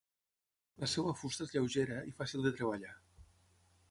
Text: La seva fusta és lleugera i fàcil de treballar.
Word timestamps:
La 0.83 0.87
seva 0.93 1.13
fusta 1.19 1.45
és 1.49 1.53
lleugera 1.57 1.99
i 2.11 2.15
fàcil 2.21 2.47
de 2.47 2.55
treballar. 2.61 2.95